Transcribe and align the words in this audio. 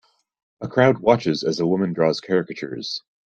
A 0.61 0.67
crowd 0.67 0.97
watches 0.97 1.43
as 1.43 1.59
a 1.59 1.67
woman 1.67 1.93
draws 1.93 2.21
caricatures. 2.21 3.03